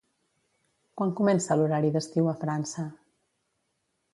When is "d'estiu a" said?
1.97-2.35